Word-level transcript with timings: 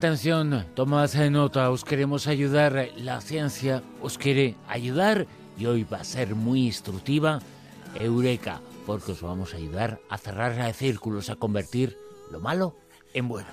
Atención, 0.00 0.64
tomad 0.76 1.12
nota, 1.28 1.72
os 1.72 1.82
queremos 1.82 2.28
ayudar, 2.28 2.90
la 2.98 3.20
ciencia 3.20 3.82
os 4.00 4.16
quiere 4.16 4.54
ayudar 4.68 5.26
y 5.58 5.66
hoy 5.66 5.82
va 5.82 5.96
a 5.96 6.04
ser 6.04 6.36
muy 6.36 6.66
instructiva, 6.66 7.40
Eureka, 7.98 8.60
porque 8.86 9.10
os 9.10 9.22
vamos 9.22 9.54
a 9.54 9.56
ayudar 9.56 9.98
a 10.08 10.16
cerrar 10.16 10.72
círculos, 10.72 11.30
a 11.30 11.34
convertir 11.34 11.98
lo 12.30 12.38
malo 12.38 12.76
en 13.12 13.26
bueno. 13.26 13.48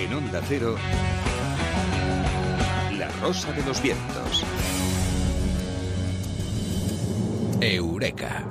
En 0.00 0.12
Onda 0.12 0.42
Cero, 0.48 0.74
La 2.98 3.08
Rosa 3.22 3.52
de 3.52 3.64
los 3.64 3.80
Vientos. 3.80 4.44
Eureka. 7.60 8.44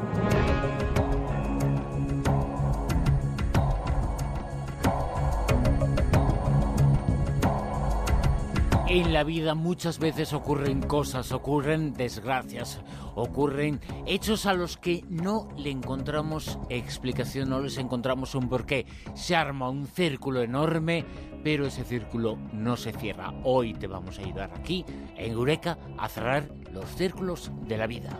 En 8.88 9.14
la 9.14 9.24
vida 9.24 9.56
muchas 9.56 10.00
veces 10.00 10.34
ocurren 10.34 10.82
cosas, 10.82 11.32
ocurren 11.32 11.94
desgracias, 11.94 12.82
ocurren 13.16 13.80
hechos 14.06 14.46
a 14.46 14.54
los 14.54 14.78
que 14.78 15.04
no 15.10 15.50
le 15.58 15.70
encontramos 15.70 16.58
explicación, 16.70 17.50
no 17.50 17.60
les 17.60 17.78
encontramos 17.78 18.36
un 18.36 18.48
porqué. 18.48 18.86
Se 19.14 19.36
arma 19.36 19.70
un 19.70 19.86
círculo 19.86 20.42
enorme, 20.42 21.06
pero 21.44 21.68
ese 21.68 21.84
círculo 21.84 22.38
no 22.54 22.78
se 22.78 22.92
cierra. 22.94 23.34
Hoy 23.44 23.74
te 23.74 23.88
vamos 23.88 24.18
a 24.18 24.22
ayudar 24.24 24.52
aquí, 24.56 24.86
en 25.18 25.32
Eureka, 25.32 25.78
a 25.98 26.08
cerrar 26.08 26.50
los 26.72 26.90
círculos 26.96 27.52
de 27.68 27.78
la 27.78 27.88
vida. 27.88 28.20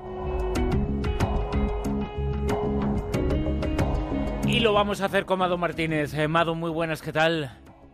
Y 4.56 4.62
lo 4.62 4.72
vamos 4.72 5.02
a 5.02 5.08
hacer 5.08 5.26
con 5.26 5.40
Mado 5.40 5.58
Martínez. 5.58 6.14
Eh, 6.14 6.30
Mado, 6.30 6.56
muy 6.56 6.72
buenas, 6.72 7.02
¿qué 7.02 7.12
tal? 7.12 7.52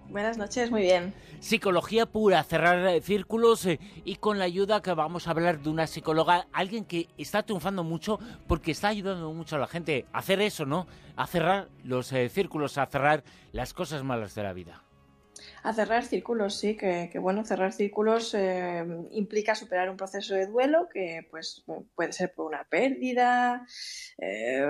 Buenas 0.09 0.37
noches, 0.37 0.69
muy 0.69 0.83
bien. 0.83 1.11
Psicología 1.39 2.05
pura, 2.05 2.43
cerrar 2.43 2.85
eh, 2.85 3.01
círculos 3.01 3.65
eh, 3.65 3.79
y 4.05 4.17
con 4.17 4.37
la 4.37 4.45
ayuda 4.45 4.83
que 4.83 4.93
vamos 4.93 5.27
a 5.27 5.31
hablar 5.31 5.59
de 5.59 5.71
una 5.71 5.87
psicóloga, 5.87 6.45
alguien 6.53 6.85
que 6.85 7.07
está 7.17 7.41
triunfando 7.41 7.83
mucho 7.83 8.19
porque 8.45 8.69
está 8.69 8.89
ayudando 8.89 9.33
mucho 9.33 9.55
a 9.55 9.59
la 9.59 9.65
gente 9.65 10.05
a 10.13 10.19
hacer 10.19 10.39
eso, 10.39 10.67
¿no? 10.67 10.85
A 11.15 11.25
cerrar 11.25 11.67
los 11.83 12.13
círculos, 12.29 12.77
a 12.77 12.85
cerrar 12.85 13.23
las 13.53 13.73
cosas 13.73 14.03
malas 14.03 14.35
de 14.35 14.43
la 14.43 14.53
vida. 14.53 14.83
A 15.63 15.73
cerrar 15.73 16.03
círculos, 16.03 16.55
sí, 16.55 16.75
que, 16.75 17.11
bueno, 17.19 17.45
cerrar 17.45 17.71
círculos 17.71 18.33
eh, 18.33 18.83
implica 19.11 19.53
superar 19.53 19.91
un 19.91 19.97
proceso 19.97 20.33
de 20.33 20.47
duelo 20.47 20.87
que 20.91 21.27
pues 21.29 21.63
puede 21.93 22.13
ser 22.13 22.33
por 22.33 22.47
una 22.47 22.63
pérdida, 22.67 23.67
eh, 24.17 24.65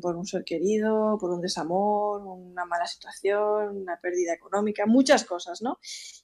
por 0.00 0.16
un 0.16 0.26
ser 0.26 0.42
querido, 0.42 1.16
por 1.20 1.30
un 1.30 1.40
desamor, 1.40 2.22
una 2.26 2.64
mala 2.64 2.86
situación, 2.86 3.82
una 3.82 4.00
pérdida 4.00 4.34
económica, 4.34 4.84
muchas 4.84 5.24
cosas, 5.24 5.62
¿no? 5.62 5.78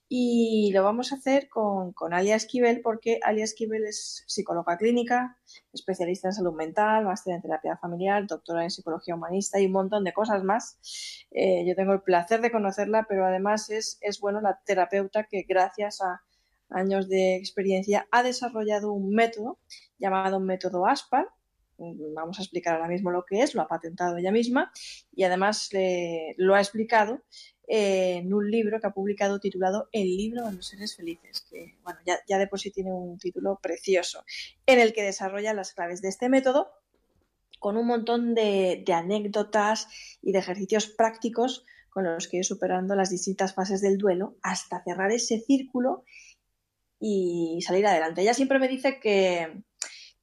Y 0.09 0.73
lo 0.73 0.83
vamos 0.83 1.13
a 1.13 1.17
hacer 1.17 1.49
con, 1.49 1.93
con 1.93 2.13
Alia 2.13 2.35
Esquivel 2.35 2.81
porque 2.81 3.21
Alia 3.23 3.45
Esquivel 3.45 3.85
es 3.85 4.25
psicóloga 4.27 4.79
clínica, 4.79 5.39
especialista 5.73 6.29
en 6.29 6.35
salud 6.35 6.55
mental, 6.55 7.05
máster 7.05 7.35
en 7.35 7.43
terapia 7.43 7.77
familiar, 7.77 8.27
doctora 8.27 8.65
en 8.65 8.71
psicología 8.71 9.15
humanista 9.15 9.61
y 9.61 9.67
un 9.67 9.73
montón 9.73 10.05
de 10.05 10.13
cosas 10.13 10.43
más. 10.45 10.79
Eh, 11.31 11.65
yo 11.67 11.75
tengo 11.75 11.93
el 11.93 12.03
placer 12.03 12.41
de 12.41 12.51
conocerla, 12.51 13.07
pero 13.09 13.27
además 13.27 13.71
es, 13.71 13.99
es 14.09 14.21
bueno 14.21 14.41
la 14.41 14.61
terapeuta 14.65 15.25
que 15.25 15.43
gracias 15.43 16.01
a 16.01 16.23
años 16.71 17.09
de 17.09 17.37
experiencia 17.37 18.07
ha 18.11 18.23
desarrollado 18.23 18.93
un 18.93 19.15
método 19.15 19.59
llamado 19.99 20.41
método 20.41 20.87
ASPAR, 20.87 21.29
vamos 21.79 22.39
a 22.39 22.43
explicar 22.43 22.75
ahora 22.75 22.89
mismo 22.89 23.11
lo 23.11 23.25
que 23.25 23.43
es, 23.43 23.55
lo 23.55 23.63
ha 23.63 23.69
patentado 23.69 24.17
ella 24.17 24.33
misma 24.33 24.73
y 25.15 25.25
además 25.25 25.71
lo 26.37 26.55
ha 26.55 26.61
explicado 26.61 27.23
en 27.69 28.33
un 28.33 28.51
libro 28.51 28.81
que 28.81 28.87
ha 28.87 28.93
publicado 28.95 29.39
titulado 29.39 29.89
El 29.93 30.17
libro 30.17 30.47
de 30.47 30.53
los 30.53 30.67
seres 30.67 30.97
felices, 30.97 31.47
que 31.51 31.77
bueno, 31.85 32.01
ya, 32.05 32.39
de 32.39 32.47
por 32.47 32.59
sí 32.59 32.71
tiene 32.71 32.91
un 32.91 33.19
título 33.19 33.59
precioso, 33.63 34.25
en 34.67 34.81
el 34.81 34.93
que 34.93 35.03
desarrolla 35.03 35.53
las 35.53 35.75
claves 35.75 36.01
de 36.01 36.09
este 36.09 36.29
método 36.29 36.71
con 37.59 37.77
un 37.77 37.87
montón 37.87 38.35
de, 38.35 38.85
anécdotas 38.93 39.89
y 40.23 40.33
de 40.33 40.39
ejercicios 40.39 40.87
prácticos 40.87 41.67
con 41.99 42.15
los 42.15 42.29
que 42.29 42.37
ir 42.37 42.45
superando 42.45 42.95
las 42.95 43.11
distintas 43.11 43.55
fases 43.55 43.81
del 43.81 43.99
duelo 43.99 44.37
hasta 44.41 44.85
cerrar 44.85 45.11
ese 45.11 45.41
círculo 45.41 46.05
y 47.01 47.59
salir 47.67 47.85
adelante. 47.89 48.23
Ella 48.23 48.35
siempre 48.35 48.61
me 48.61 48.69
dice 48.69 49.01
que, 49.01 49.65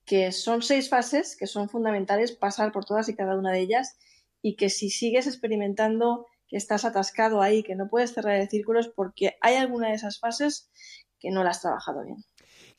que 0.06 0.32
son 0.32 0.62
seis 0.62 0.88
fases 0.88 1.36
que 1.36 1.48
son 1.48 1.68
fundamentales 1.68 2.32
pasar 2.32 2.72
por 2.72 2.86
todas 2.86 3.10
y 3.10 3.16
cada 3.16 3.38
una 3.38 3.52
de 3.52 3.60
ellas 3.60 3.98
y 4.42 4.56
que 4.56 4.70
si 4.70 4.90
sigues 4.90 5.28
experimentando 5.28 6.28
que 6.48 6.56
estás 6.56 6.86
atascado 6.86 7.42
ahí, 7.42 7.62
que 7.62 7.76
no 7.76 7.90
puedes 7.90 8.14
cerrar 8.14 8.36
el 8.36 8.48
círculo 8.48 8.80
es 8.80 8.88
porque 8.88 9.36
hay 9.42 9.56
alguna 9.56 9.90
de 9.90 9.96
esas 9.96 10.18
fases 10.22 10.72
que 11.20 11.30
no 11.30 11.44
la 11.44 11.50
has 11.50 11.60
trabajado 11.60 12.06
bien. 12.06 12.24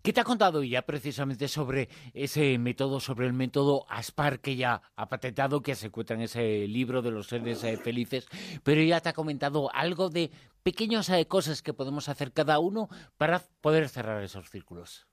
¿Qué 0.02 0.12
te 0.12 0.20
ha 0.20 0.24
contado 0.24 0.62
ella 0.62 0.82
precisamente 0.82 1.48
sobre 1.48 1.88
ese 2.14 2.58
método, 2.58 3.00
sobre 3.00 3.26
el 3.26 3.32
método 3.32 3.86
ASPAR 3.88 4.40
que 4.40 4.56
ya 4.56 4.82
ha 4.94 5.08
patentado, 5.08 5.62
que 5.62 5.74
se 5.74 5.86
encuentra 5.88 6.16
en 6.16 6.22
ese 6.22 6.68
libro 6.68 7.02
de 7.02 7.10
los 7.10 7.26
seres 7.26 7.64
eh, 7.64 7.76
felices? 7.76 8.28
Pero 8.62 8.80
ella 8.80 9.00
te 9.00 9.08
ha 9.08 9.14
comentado 9.14 9.68
algo 9.74 10.08
de 10.08 10.30
pequeñas 10.62 11.08
eh, 11.10 11.26
cosas 11.26 11.62
que 11.62 11.72
podemos 11.72 12.08
hacer 12.08 12.32
cada 12.32 12.58
uno 12.58 12.88
para 13.16 13.42
poder 13.60 13.88
cerrar 13.88 14.22
esos 14.22 14.50
círculos. 14.50 15.06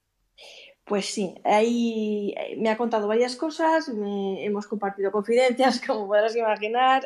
Pues 0.86 1.06
sí, 1.06 1.36
ahí 1.46 2.34
eh, 2.36 2.58
me 2.58 2.70
ha 2.70 2.78
contado 2.78 3.08
varias 3.08 3.38
cosas, 3.38 3.88
hemos 3.88 4.68
compartido 4.68 5.12
confidencias, 5.12 5.80
como 5.88 6.08
podrás 6.08 6.36
imaginar, 6.36 7.06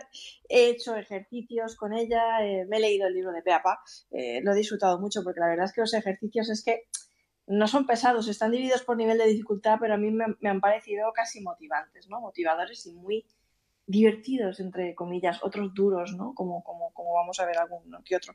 he 0.50 0.70
hecho 0.70 0.96
ejercicios 0.96 1.76
con 1.76 1.94
ella, 1.94 2.40
me 2.68 2.78
he 2.78 2.80
leído 2.80 3.08
el 3.08 3.14
libro 3.14 3.32
de 3.32 3.44
Peapa, 3.44 3.80
eh, 4.12 4.42
lo 4.42 4.54
he 4.54 4.56
disfrutado 4.56 5.00
mucho 5.00 5.24
porque 5.24 5.42
la 5.42 5.50
verdad 5.50 5.66
es 5.66 5.74
que 5.74 5.82
los 5.82 5.94
ejercicios 5.94 6.50
es 6.50 6.64
que 6.64 6.88
no 7.48 7.68
son 7.68 7.86
pesados, 7.86 8.28
están 8.28 8.52
divididos 8.52 8.84
por 8.84 8.98
nivel 8.98 9.18
de 9.18 9.28
dificultad, 9.28 9.78
pero 9.80 9.94
a 9.94 9.98
mí 9.98 10.12
me, 10.12 10.50
han 10.50 10.62
parecido 10.62 11.12
casi 11.14 11.42
motivantes, 11.42 12.08
¿no? 12.10 12.20
Motivadores 12.20 12.86
y 12.86 12.94
muy, 12.94 13.26
divertidos, 13.88 14.60
entre 14.60 14.94
comillas, 14.94 15.42
otros 15.42 15.74
duros, 15.74 16.14
¿no? 16.14 16.34
Como, 16.36 16.62
como, 16.62 16.92
como 16.94 17.14
vamos 17.14 17.40
a 17.40 17.46
ver 17.46 17.58
alguno 17.58 18.04
que 18.04 18.18
otro. 18.18 18.34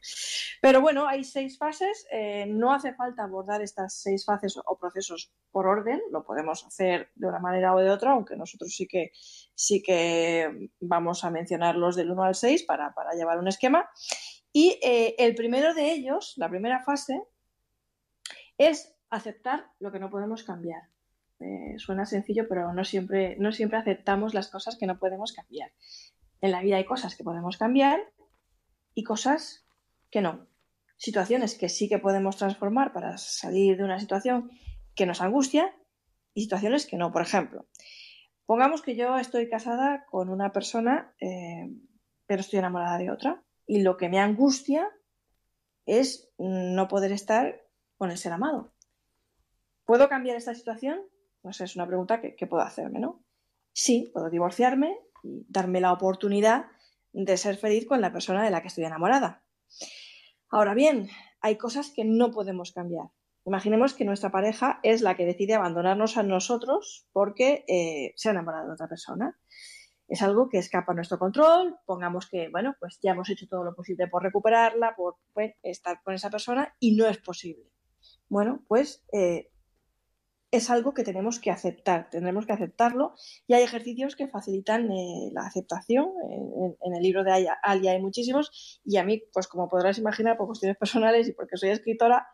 Pero 0.62 0.80
bueno, 0.80 1.06
hay 1.06 1.24
seis 1.24 1.58
fases, 1.58 2.06
eh, 2.10 2.46
no 2.46 2.72
hace 2.72 2.94
falta 2.94 3.22
abordar 3.22 3.60
estas 3.60 3.94
seis 3.94 4.24
fases 4.24 4.56
o 4.56 4.78
procesos 4.78 5.30
por 5.50 5.66
orden, 5.66 6.00
lo 6.10 6.24
podemos 6.24 6.64
hacer 6.64 7.10
de 7.14 7.26
una 7.26 7.38
manera 7.38 7.74
o 7.74 7.80
de 7.80 7.90
otra, 7.90 8.12
aunque 8.12 8.34
nosotros 8.34 8.74
sí 8.74 8.88
que, 8.88 9.12
sí 9.54 9.82
que 9.82 10.70
vamos 10.80 11.22
a 11.22 11.30
mencionarlos 11.30 11.96
del 11.96 12.10
1 12.10 12.22
al 12.22 12.34
6 12.34 12.62
para, 12.62 12.94
para 12.94 13.12
llevar 13.12 13.38
un 13.38 13.48
esquema. 13.48 13.90
Y 14.54 14.78
eh, 14.82 15.14
el 15.18 15.34
primero 15.34 15.74
de 15.74 15.92
ellos, 15.92 16.32
la 16.36 16.48
primera 16.48 16.82
fase, 16.82 17.22
es 18.56 18.91
aceptar 19.12 19.70
lo 19.78 19.92
que 19.92 20.00
no 20.00 20.10
podemos 20.10 20.42
cambiar. 20.42 20.82
Eh, 21.38 21.78
suena 21.78 22.06
sencillo, 22.06 22.46
pero 22.48 22.72
no 22.72 22.84
siempre, 22.84 23.36
no 23.38 23.52
siempre 23.52 23.78
aceptamos 23.78 24.32
las 24.32 24.48
cosas 24.48 24.76
que 24.76 24.86
no 24.86 24.98
podemos 24.98 25.32
cambiar. 25.32 25.70
En 26.40 26.50
la 26.50 26.62
vida 26.62 26.76
hay 26.76 26.86
cosas 26.86 27.14
que 27.14 27.22
podemos 27.22 27.58
cambiar 27.58 28.00
y 28.94 29.04
cosas 29.04 29.66
que 30.10 30.22
no. 30.22 30.46
Situaciones 30.96 31.56
que 31.56 31.68
sí 31.68 31.88
que 31.88 31.98
podemos 31.98 32.36
transformar 32.36 32.92
para 32.92 33.18
salir 33.18 33.76
de 33.76 33.84
una 33.84 34.00
situación 34.00 34.50
que 34.94 35.06
nos 35.06 35.20
angustia 35.20 35.74
y 36.32 36.42
situaciones 36.42 36.86
que 36.86 36.96
no. 36.96 37.12
Por 37.12 37.22
ejemplo, 37.22 37.66
pongamos 38.46 38.80
que 38.80 38.96
yo 38.96 39.18
estoy 39.18 39.48
casada 39.48 40.06
con 40.06 40.30
una 40.30 40.52
persona, 40.52 41.14
eh, 41.20 41.70
pero 42.26 42.40
estoy 42.40 42.60
enamorada 42.60 42.98
de 42.98 43.10
otra 43.10 43.42
y 43.66 43.82
lo 43.82 43.96
que 43.96 44.08
me 44.08 44.20
angustia 44.20 44.88
es 45.84 46.32
no 46.38 46.88
poder 46.88 47.12
estar 47.12 47.60
con 47.98 48.10
el 48.10 48.16
ser 48.16 48.32
amado. 48.32 48.72
¿Puedo 49.84 50.08
cambiar 50.08 50.36
esta 50.36 50.54
situación? 50.54 51.00
Pues 51.40 51.60
es 51.60 51.74
una 51.76 51.86
pregunta 51.86 52.20
que, 52.20 52.46
puedo 52.46 52.62
hacerme, 52.62 53.00
¿no? 53.00 53.24
Sí, 53.72 54.10
puedo 54.12 54.30
divorciarme 54.30 54.96
y 55.24 55.44
darme 55.48 55.80
la 55.80 55.92
oportunidad 55.92 56.66
de 57.12 57.36
ser 57.36 57.56
feliz 57.56 57.86
con 57.86 58.00
la 58.00 58.12
persona 58.12 58.44
de 58.44 58.50
la 58.50 58.62
que 58.62 58.68
estoy 58.68 58.84
enamorada. 58.84 59.44
Ahora 60.50 60.74
bien, 60.74 61.08
hay 61.40 61.56
cosas 61.56 61.92
que 61.94 62.04
no 62.04 62.30
podemos 62.30 62.72
cambiar. 62.72 63.06
Imaginemos 63.44 63.94
que 63.94 64.04
nuestra 64.04 64.30
pareja 64.30 64.78
es 64.84 65.02
la 65.02 65.16
que 65.16 65.26
decide 65.26 65.54
abandonarnos 65.54 66.16
a 66.16 66.22
nosotros 66.22 67.08
porque 67.12 67.64
eh, 67.66 68.12
se 68.14 68.28
ha 68.28 68.32
enamorado 68.32 68.68
de 68.68 68.74
otra 68.74 68.88
persona. 68.88 69.36
Es 70.06 70.22
algo 70.22 70.48
que 70.48 70.58
escapa 70.58 70.92
a 70.92 70.94
nuestro 70.94 71.18
control. 71.18 71.76
Pongamos 71.86 72.28
que, 72.28 72.48
bueno, 72.50 72.76
pues 72.78 73.00
ya 73.02 73.12
hemos 73.12 73.28
hecho 73.30 73.48
todo 73.48 73.64
lo 73.64 73.74
posible 73.74 74.06
por 74.06 74.22
recuperarla, 74.22 74.94
por 74.94 75.16
estar 75.62 76.02
con 76.04 76.14
esa 76.14 76.30
persona 76.30 76.76
y 76.78 76.94
no 76.94 77.06
es 77.06 77.18
posible. 77.18 77.72
Bueno, 78.28 78.62
pues 78.68 79.04
eh, 79.12 79.51
es 80.52 80.68
algo 80.68 80.92
que 80.92 81.02
tenemos 81.02 81.40
que 81.40 81.50
aceptar, 81.50 82.10
tendremos 82.10 82.44
que 82.44 82.52
aceptarlo 82.52 83.14
y 83.46 83.54
hay 83.54 83.62
ejercicios 83.62 84.16
que 84.16 84.28
facilitan 84.28 84.92
eh, 84.92 85.30
la 85.32 85.46
aceptación. 85.46 86.10
En, 86.30 86.94
el 86.94 87.02
libro 87.02 87.24
de 87.24 87.48
Alia 87.62 87.92
hay 87.92 88.02
muchísimos 88.02 88.80
y 88.84 88.98
a 88.98 89.04
mí, 89.04 89.22
pues 89.32 89.48
como 89.48 89.70
podrás 89.70 89.96
imaginar, 89.96 90.36
por 90.36 90.46
cuestiones 90.46 90.76
personales 90.76 91.26
y 91.26 91.32
porque 91.32 91.56
soy 91.56 91.70
escritora, 91.70 92.28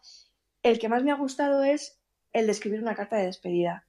el 0.65 0.81
que 0.81 0.88
más 0.88 1.05
me 1.05 1.12
ha 1.12 1.15
gustado 1.15 1.62
es 1.62 2.00
el 2.32 2.47
de 2.47 2.53
escribir 2.53 2.82
una 2.82 2.97
carta 2.97 3.17
de 3.17 3.26
despedida. 3.26 3.87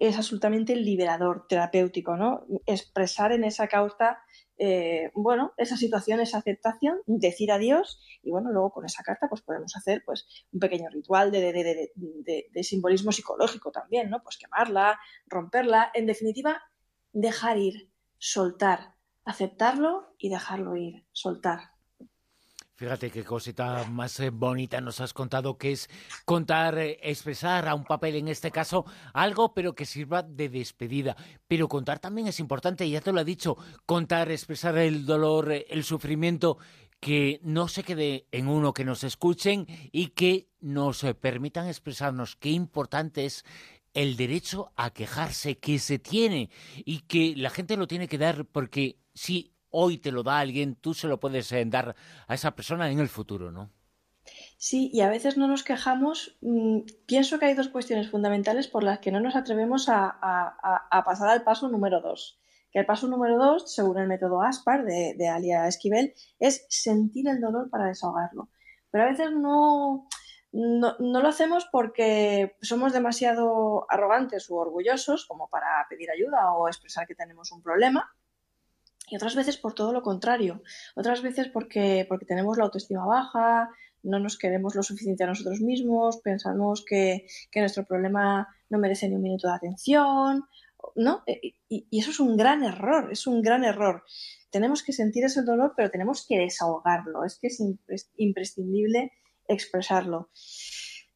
es 0.00 0.16
absolutamente 0.16 0.74
liberador, 0.74 1.46
terapéutico, 1.46 2.16
¿no? 2.16 2.46
Expresar 2.66 3.32
en 3.32 3.44
esa 3.44 3.68
causa, 3.68 4.18
eh, 4.58 5.10
bueno, 5.14 5.52
esa 5.56 5.76
situación, 5.76 6.20
esa 6.20 6.38
aceptación, 6.38 6.98
decir 7.06 7.52
adiós 7.52 8.00
y 8.22 8.30
bueno, 8.30 8.50
luego 8.50 8.72
con 8.72 8.84
esa 8.84 9.02
carta 9.02 9.28
pues 9.28 9.42
podemos 9.42 9.76
hacer 9.76 10.02
pues 10.04 10.26
un 10.52 10.60
pequeño 10.60 10.88
ritual 10.90 11.30
de, 11.30 11.52
de, 11.52 12.46
de 12.52 12.62
simbolismo 12.64 13.12
psicológico 13.12 13.70
también, 13.70 14.10
¿no? 14.10 14.22
Pues 14.22 14.36
quemarla, 14.36 14.98
romperla, 15.26 15.90
en 15.94 16.06
definitiva, 16.06 16.62
dejar 17.12 17.58
ir, 17.58 17.90
soltar, 18.18 18.94
aceptarlo 19.24 20.14
y 20.18 20.28
dejarlo 20.28 20.76
ir, 20.76 21.06
soltar. 21.12 21.77
Fíjate 22.78 23.10
qué 23.10 23.24
cosita 23.24 23.86
más 23.90 24.20
eh, 24.20 24.30
bonita 24.30 24.80
nos 24.80 25.00
has 25.00 25.12
contado, 25.12 25.58
que 25.58 25.72
es 25.72 25.90
contar, 26.24 26.78
eh, 26.78 27.00
expresar 27.02 27.66
a 27.66 27.74
un 27.74 27.82
papel, 27.82 28.14
en 28.14 28.28
este 28.28 28.52
caso, 28.52 28.84
algo, 29.12 29.52
pero 29.52 29.74
que 29.74 29.84
sirva 29.84 30.22
de 30.22 30.48
despedida. 30.48 31.16
Pero 31.48 31.66
contar 31.66 31.98
también 31.98 32.28
es 32.28 32.38
importante, 32.38 32.88
ya 32.88 33.00
te 33.00 33.10
lo 33.10 33.20
he 33.20 33.24
dicho, 33.24 33.56
contar, 33.84 34.30
expresar 34.30 34.78
el 34.78 35.06
dolor, 35.06 35.50
eh, 35.50 35.66
el 35.70 35.82
sufrimiento, 35.82 36.58
que 37.00 37.40
no 37.42 37.66
se 37.66 37.82
quede 37.82 38.28
en 38.30 38.46
uno, 38.46 38.72
que 38.72 38.84
nos 38.84 39.02
escuchen 39.02 39.66
y 39.90 40.10
que 40.10 40.48
nos 40.60 41.04
permitan 41.20 41.66
expresarnos. 41.66 42.36
Qué 42.36 42.50
importante 42.50 43.24
es 43.24 43.44
el 43.92 44.16
derecho 44.16 44.70
a 44.76 44.90
quejarse 44.90 45.58
que 45.58 45.80
se 45.80 45.98
tiene 45.98 46.48
y 46.76 47.00
que 47.00 47.34
la 47.36 47.50
gente 47.50 47.76
lo 47.76 47.88
tiene 47.88 48.06
que 48.06 48.18
dar 48.18 48.44
porque 48.44 49.00
si 49.14 49.57
hoy 49.70 49.98
te 49.98 50.12
lo 50.12 50.22
da 50.22 50.38
alguien, 50.38 50.74
tú 50.76 50.94
se 50.94 51.08
lo 51.08 51.20
puedes 51.20 51.50
eh, 51.52 51.64
dar 51.66 51.94
a 52.26 52.34
esa 52.34 52.54
persona 52.54 52.90
en 52.90 52.98
el 52.98 53.08
futuro, 53.08 53.50
¿no? 53.50 53.70
Sí, 54.56 54.90
y 54.92 55.00
a 55.00 55.08
veces 55.08 55.36
no 55.36 55.46
nos 55.46 55.62
quejamos. 55.62 56.36
Mm, 56.40 56.80
pienso 57.06 57.38
que 57.38 57.46
hay 57.46 57.54
dos 57.54 57.68
cuestiones 57.68 58.10
fundamentales 58.10 58.68
por 58.68 58.82
las 58.82 58.98
que 58.98 59.12
no 59.12 59.20
nos 59.20 59.36
atrevemos 59.36 59.88
a, 59.88 60.18
pasar 61.04 61.28
al 61.30 61.44
paso 61.44 61.68
número 61.68 62.00
dos. 62.00 62.40
Que 62.70 62.80
el 62.80 62.86
paso 62.86 63.08
número 63.08 63.38
dos, 63.38 63.74
según 63.74 63.98
el 63.98 64.08
método 64.08 64.42
ASPAR 64.42 64.84
de, 64.84 65.28
Alia 65.28 65.66
Esquivel, 65.66 66.12
es 66.38 66.66
sentir 66.68 67.28
el 67.28 67.40
dolor 67.40 67.70
para 67.70 67.86
desahogarlo. 67.86 68.50
Pero 68.90 69.04
a 69.04 69.08
veces 69.08 69.30
no, 69.32 70.08
no, 70.52 70.96
no, 70.98 71.20
lo 71.22 71.28
hacemos 71.28 71.66
porque 71.70 72.56
somos 72.60 72.92
demasiado 72.92 73.86
arrogantes 73.90 74.50
u 74.50 74.56
orgullosos 74.56 75.26
como 75.26 75.48
para 75.48 75.86
pedir 75.88 76.10
ayuda 76.10 76.52
o 76.52 76.68
expresar 76.68 77.06
que 77.06 77.14
tenemos 77.14 77.52
un 77.52 77.62
problema 77.62 78.10
y 79.10 79.16
otras 79.16 79.34
veces 79.34 79.56
por 79.56 79.74
todo 79.74 79.92
lo 79.92 80.02
contrario. 80.02 80.62
Otras 80.94 81.22
veces 81.22 81.48
porque, 81.48 82.06
porque 82.08 82.26
tenemos 82.26 82.58
la 82.58 82.64
autoestima 82.64 83.06
baja, 83.06 83.70
no 84.02 84.18
nos 84.18 84.38
queremos 84.38 84.74
lo 84.74 84.82
suficiente 84.82 85.24
a 85.24 85.26
nosotros 85.26 85.60
mismos, 85.60 86.18
pensamos 86.18 86.84
que, 86.84 87.26
nuestro 87.54 87.84
problema 87.84 88.48
no 88.70 88.78
merece 88.78 89.08
ni 89.08 89.16
un 89.16 89.22
minuto 89.22 89.48
de 89.48 89.54
atención, 89.54 90.44
¿no? 90.94 91.22
E, 91.26 91.54
y, 91.68 91.98
eso 91.98 92.10
es 92.10 92.20
un 92.20 92.36
gran 92.36 92.62
error, 92.62 93.10
es 93.10 93.26
un 93.26 93.42
gran 93.42 93.64
error. 93.64 94.04
Tenemos 94.50 94.82
que 94.82 94.92
sentir 94.92 95.24
ese 95.24 95.42
dolor, 95.42 95.74
pero 95.76 95.90
tenemos 95.90 96.26
que 96.26 96.38
desahogarlo. 96.38 97.24
Es 97.24 97.38
que 97.38 97.48
es 97.48 97.60
imprescindible 98.16 99.12
expresarlo. 99.48 100.30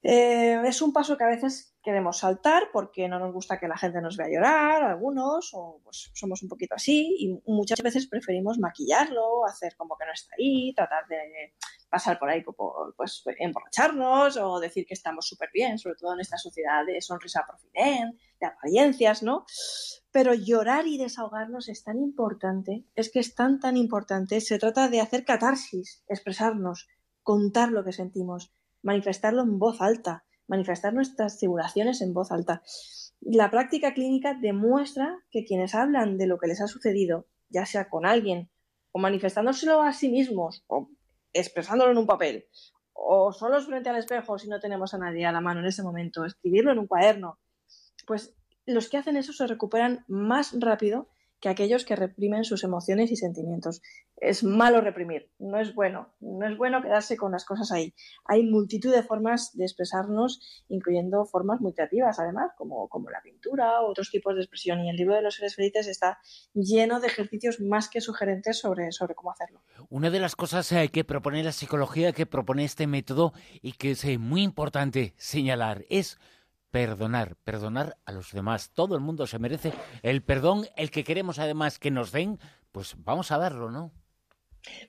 Eh, 0.03 0.61
es 0.67 0.83
un 0.83 0.93
paso 0.93 1.17
que 1.17 1.23
a 1.23 1.29
veces 1.29 1.77
queremos 1.81 2.19
saltar 2.19 2.65
porque 2.73 3.09
no 3.09 3.21
nos 3.21 3.33
gusta 3.33 3.59
que 3.59 3.69
la 3.69 3.77
gente 3.77 4.01
nos 4.01 4.17
vea 4.17 4.29
llorar, 4.29 4.83
algunos, 4.83 5.51
o 5.55 5.81
pues 5.85 6.11
somos 6.15 6.43
un 6.43 6.49
poquito 6.49 6.75
así, 6.75 7.15
y 7.19 7.41
muchas 7.51 7.81
veces 7.83 8.09
preferimos 8.09 8.59
maquillarlo, 8.59 9.45
hacer 9.47 9.77
como 9.77 9.97
que 9.97 10.07
no 10.07 10.13
está 10.13 10.35
ahí, 10.39 10.75
tratar 10.75 11.07
de 11.07 11.55
pasar 11.89 12.19
por 12.19 12.31
ahí, 12.31 12.43
pues 12.97 13.23
emborracharnos 13.39 14.39
o 14.39 14.59
decir 14.59 14.87
que 14.87 14.95
estamos 14.95 15.29
súper 15.29 15.51
bien, 15.53 15.79
sobre 15.79 15.97
todo 15.97 16.15
en 16.15 16.21
esta 16.21 16.39
sociedad 16.39 16.87
de 16.87 17.01
sonrisa 17.03 17.45
profident, 17.47 18.19
de 18.41 18.47
apariencias, 18.47 19.23
¿no? 19.23 19.45
Pero 20.11 20.35
llorar 20.35 20.87
y 20.87 20.99
desahogarnos 20.99 21.69
es 21.69 21.85
tan 21.85 21.99
importante, 21.99 22.87
es 22.95 23.13
que 23.13 23.21
es 23.21 23.35
tan, 23.35 23.61
tan 23.61 23.77
importante, 23.77 24.41
se 24.41 24.59
trata 24.59 24.89
de 24.89 25.01
hacer 25.01 25.25
catarsis, 25.25 26.03
expresarnos, 26.09 26.89
contar 27.23 27.71
lo 27.71 27.85
que 27.85 27.93
sentimos 27.93 28.53
manifestarlo 28.83 29.43
en 29.43 29.59
voz 29.59 29.81
alta, 29.81 30.25
manifestar 30.47 30.93
nuestras 30.93 31.39
tribulaciones 31.39 32.01
en 32.01 32.13
voz 32.13 32.33
alta. 32.33 32.63
La 33.21 33.51
práctica 33.51 33.95
clínica 33.95 34.35
demuestra 34.35 35.19
que 35.31 35.45
quienes 35.45 35.75
hablan 35.75 36.19
de 36.19 36.27
lo 36.27 36.39
que 36.39 36.49
les 36.49 36.61
ha 36.61 36.67
sucedido, 36.67 37.27
ya 37.49 37.67
sea 37.67 37.89
con 37.89 38.05
alguien, 38.05 38.51
o 38.93 38.99
manifestándoselo 38.99 39.83
a 39.83 39.93
sí 39.93 40.09
mismos, 40.09 40.65
o 40.67 40.91
expresándolo 41.33 41.93
en 41.93 41.99
un 41.99 42.07
papel, 42.07 42.47
o 42.93 43.33
solos 43.33 43.67
frente 43.67 43.89
al 43.89 43.97
espejo 43.97 44.39
si 44.39 44.49
no 44.49 44.61
tenemos 44.61 44.95
a 44.95 44.99
nadie 44.99 45.25
a 45.25 45.33
la 45.33 45.41
mano 45.41 45.61
en 45.61 45.67
ese 45.67 45.83
momento, 45.83 46.25
escribirlo 46.25 46.73
en 46.73 46.79
un 46.79 46.87
cuaderno, 46.87 47.39
pues 48.07 48.35
los 48.67 48.89
que 48.89 48.99
hacen 48.99 49.17
eso 49.17 49.33
se 49.33 49.47
recuperan 49.47 50.05
más 50.09 50.55
rápido 50.59 51.09
que 51.43 51.49
aquellos 51.49 51.85
que 51.85 51.97
reprimen 51.97 52.45
sus 52.45 52.63
emociones 52.63 53.11
y 53.11 53.17
sentimientos. 53.17 53.83
Es 54.17 54.45
malo 54.45 54.81
reprimir, 54.81 55.29
no 55.41 55.59
es 55.59 55.75
bueno, 55.75 56.15
no 56.21 56.47
es 56.47 56.57
bueno 56.57 56.81
quedarse 56.81 57.17
con 57.17 57.33
las 57.33 57.45
cosas 57.45 57.73
ahí. 57.73 57.95
Hay 58.25 58.45
multitud 58.45 58.93
de 58.93 59.03
formas 59.03 59.51
de 59.57 59.65
expresarnos, 59.65 60.41
incluyendo 60.69 61.25
formas 61.25 61.61
muy 61.61 61.73
creativas, 61.73 62.21
además, 62.21 62.53
como, 62.57 62.89
como 62.89 63.11
la 63.11 63.21
pintura 63.23 63.81
o 63.81 63.91
otros 63.91 64.11
tipos 64.11 64.37
de 64.37 64.43
expresión. 64.43 64.85
Y 64.85 64.91
el 64.91 64.97
libro 64.97 65.17
de 65.17 65.23
los 65.23 65.35
seres 65.35 65.57
felices 65.57 65.89
está 65.89 66.21
lleno 66.55 67.01
de 67.01 67.09
ejercicios 67.09 67.61
más 67.61 67.89
que 67.89 68.01
sugerentes 68.01 68.61
sobre, 68.61 68.93
sobre 68.93 69.17
cómo 69.17 69.33
hacerlo. 69.33 69.63
Una 69.91 70.11
de 70.11 70.21
las 70.21 70.37
cosas 70.37 70.71
eh, 70.71 70.91
que 70.93 71.03
propone 71.03 71.43
la 71.43 71.51
psicología, 71.51 72.13
que 72.13 72.25
propone 72.25 72.65
este 72.65 72.87
método 72.87 73.33
y 73.61 73.73
que 73.73 73.91
es 73.91 74.05
eh, 74.05 74.17
muy 74.17 74.43
importante 74.43 75.15
señalar 75.17 75.85
es 75.91 76.21
perdonar, 76.73 77.37
perdonar 77.45 77.99
a 78.05 78.13
los 78.13 78.33
demás. 78.33 78.73
Todo 78.73 78.97
el 78.97 79.03
mundo 79.03 79.27
se 79.29 79.39
merece 79.39 79.73
el 80.03 80.23
perdón, 80.23 80.67
el 80.75 80.91
que 80.91 81.05
queremos 81.05 81.39
además 81.39 81.79
que 81.79 81.93
nos 81.93 82.11
den, 82.11 82.41
pues 82.73 82.97
vamos 82.97 83.31
a 83.31 83.39
darlo, 83.39 83.71
¿no? 83.71 83.93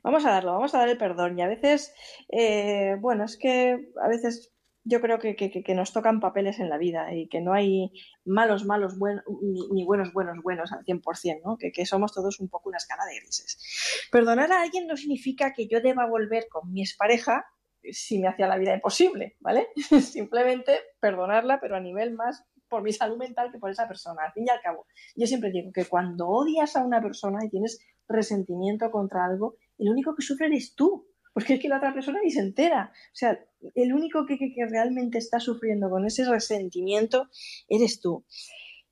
Vamos 0.02 0.26
a 0.26 0.32
darlo, 0.32 0.54
vamos 0.54 0.74
a 0.74 0.80
dar 0.80 0.90
el 0.90 0.98
perdón. 0.98 1.38
Y 1.38 1.42
a 1.42 1.48
veces, 1.48 1.94
eh, 2.30 2.96
bueno, 3.00 3.26
es 3.26 3.38
que 3.38 3.92
a 4.02 4.08
veces 4.08 4.54
yo 4.86 5.02
creo 5.02 5.20
que, 5.20 5.36
que, 5.36 5.76
nos 5.76 5.94
tocan 5.94 6.20
papeles 6.20 6.60
en 6.60 6.70
la 6.70 6.78
vida 6.78 7.14
y 7.14 7.28
que 7.28 7.42
no 7.42 7.54
hay 7.54 7.92
malos, 8.26 8.66
malos, 8.66 8.98
buenos, 8.98 9.24
ni, 9.72 9.86
buenos, 9.86 10.14
buenos, 10.14 10.42
buenos 10.42 10.72
al 10.72 10.86
100%, 10.86 11.42
¿no? 11.44 11.58
Que, 11.58 11.72
que 11.72 11.86
somos 11.86 12.14
todos 12.14 12.40
un 12.40 12.50
poco 12.50 12.70
una 12.70 12.78
escala 12.78 13.04
de 13.06 13.20
grises. 13.20 14.08
Perdonar 14.12 14.52
a 14.52 14.62
alguien 14.62 14.88
no 14.88 14.96
significa 14.96 15.54
que 15.54 15.68
yo 15.68 15.82
deba 15.82 16.06
volver 16.06 16.48
con 16.50 16.72
mi 16.72 16.82
expareja 16.82 17.46
si 17.92 18.20
me 18.20 18.28
hacía 18.28 18.48
la 18.48 18.58
vida 18.58 18.74
imposible, 18.74 19.36
¿vale? 19.40 19.68
Simplemente 20.02 20.80
perdonarla, 21.00 21.60
pero 21.60 21.76
a 21.76 21.80
nivel 21.80 22.14
más 22.14 22.44
por 22.70 22.82
mi 22.82 22.92
salud 22.92 23.18
mental 23.18 23.52
que 23.52 23.60
por 23.60 23.70
esa 23.70 23.88
persona. 23.88 24.24
Al 24.26 24.34
fin 24.34 24.46
y 24.48 24.50
al 24.50 24.62
cabo, 24.62 24.88
yo 25.16 25.28
siempre 25.28 25.52
digo 25.52 25.72
que 25.72 25.86
cuando 25.86 26.28
odias 26.28 26.76
a 26.76 26.84
una 26.84 27.02
persona 27.02 27.40
y 27.46 27.50
tienes 27.50 27.80
resentimiento 28.08 28.90
contra 28.92 29.26
algo, 29.26 29.58
el 29.78 29.90
único 29.90 30.16
que 30.16 30.24
sufre 30.24 30.48
eres 30.48 30.76
tú, 30.76 31.08
porque 31.34 31.56
es 31.56 31.60
que 31.60 31.70
la 31.70 31.78
otra 31.78 31.94
persona 31.94 32.20
ni 32.24 32.32
se 32.32 32.40
entera. 32.40 32.92
O 32.92 33.16
sea, 33.16 33.40
el 33.76 33.94
único 33.94 34.26
que, 34.26 34.38
realmente 34.70 35.18
está 35.18 35.40
sufriendo 35.40 35.90
con 35.90 36.06
ese 36.06 36.30
resentimiento 36.30 37.28
eres 37.68 38.02
tú. 38.02 38.26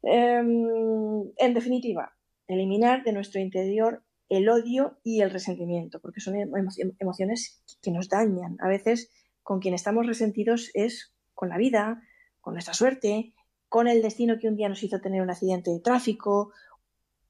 Em, 0.04 1.32
en 1.38 1.54
definitiva, 1.54 2.14
eliminar 2.48 3.04
de 3.04 3.14
nuestro 3.14 3.40
interior 3.40 4.04
el 4.32 4.48
odio 4.48 4.98
y 5.04 5.20
el 5.20 5.30
resentimiento, 5.30 6.00
porque 6.00 6.22
son 6.22 6.36
emociones 7.00 7.62
que 7.82 7.92
nos 7.92 8.08
dañan. 8.08 8.56
A 8.62 8.70
veces 8.70 9.12
con 9.44 9.60
quien 9.60 9.74
estamos 9.74 10.08
resentidos 10.08 10.72
es 10.74 11.14
con 11.34 11.50
la 11.50 11.58
vida, 11.58 12.02
con 12.40 12.54
nuestra 12.54 12.74
suerte, 12.74 13.34
con 13.68 13.90
el 13.90 14.02
destino 14.02 14.40
que 14.40 14.48
un 14.48 14.56
día 14.56 14.70
nos 14.70 14.84
hizo 14.84 15.02
tener 15.02 15.22
un 15.22 15.30
accidente 15.30 15.70
de 15.70 15.82
tráfico, 15.82 16.54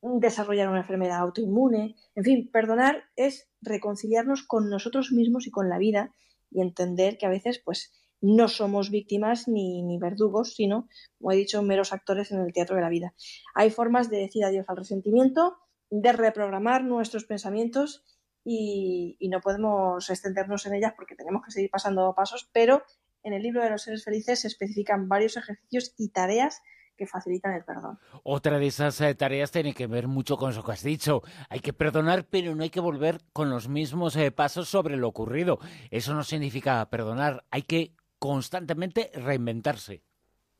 desarrollar 0.03 0.69
una 0.69 0.81
enfermedad 0.81 1.21
autoinmune. 1.21 1.95
En 2.13 2.23
fin, 2.23 2.51
perdonar 2.51 3.05
es 3.15 3.49
reconciliarnos 3.61 4.43
con 4.43 4.69
nosotros 4.69 5.11
mismos 5.11 5.47
y 5.47 5.51
con 5.51 5.69
la 5.69 5.79
vida 5.79 6.13
y 6.51 6.61
entender 6.61 7.17
que 7.17 7.25
a 7.25 7.29
veces 7.29 7.63
pues 7.65 7.91
no 8.21 8.47
somos 8.47 8.91
víctimas 8.91 9.47
ni, 9.47 9.81
ni, 9.81 9.97
verdugos, 9.97 10.53
sino, 10.53 10.87
como 11.17 11.31
he 11.31 11.35
dicho, 11.35 11.63
meros 11.63 11.93
actores 11.93 12.31
en 12.31 12.41
el 12.41 12.53
teatro 12.53 12.75
de 12.75 12.83
la 12.83 12.89
vida. 12.89 13.15
Hay 13.55 13.71
formas 13.71 14.11
de 14.11 14.17
decir 14.17 14.45
adiós 14.45 14.65
al 14.69 14.77
resentimiento 14.77 15.57
de 15.91 16.13
reprogramar 16.13 16.83
nuestros 16.83 17.25
pensamientos 17.25 18.03
y, 18.43 19.17
no 19.29 19.39
podemos 19.39 20.09
extendernos 20.09 20.65
en 20.65 20.73
ellas 20.73 20.93
porque 20.95 21.15
tenemos 21.15 21.43
que 21.45 21.51
seguir 21.51 21.69
pasando 21.69 22.13
pasos, 22.15 22.49
pero 22.51 22.83
en 23.23 23.33
el 23.33 23.43
libro 23.43 23.61
de 23.61 23.69
los 23.69 23.83
seres 23.83 24.03
felices 24.03 24.39
se 24.39 24.47
especifican 24.47 25.07
varios 25.07 25.37
ejercicios 25.37 25.93
y 25.97 26.09
tareas 26.09 26.61
que 26.97 27.05
facilitan 27.05 27.53
el 27.53 27.63
perdón. 27.63 27.99
Otra 28.23 28.57
de 28.57 28.67
esas 28.67 28.99
eh, 29.01 29.13
tareas 29.15 29.51
tiene 29.51 29.73
que 29.73 29.87
ver 29.87 30.07
mucho 30.07 30.37
con 30.37 30.51
eso 30.51 30.63
que 30.63 30.71
has 30.71 30.83
dicho. 30.83 31.21
Hay 31.49 31.59
que 31.59 31.73
perdonar, 31.73 32.25
pero 32.29 32.55
no 32.55 32.63
hay 32.63 32.69
que 32.69 32.79
volver 32.79 33.21
con 33.33 33.49
los 33.49 33.67
mismos 33.67 34.15
eh, 34.15 34.31
pasos 34.31 34.69
sobre 34.69 34.97
lo 34.97 35.07
ocurrido. 35.07 35.59
Eso 35.89 36.13
no 36.13 36.23
significa 36.23 36.89
perdonar, 36.89 37.45
hay 37.51 37.63
que 37.63 37.95
constantemente 38.17 39.11
reinventarse. 39.13 40.03